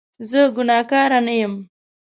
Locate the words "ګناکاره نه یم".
0.55-1.53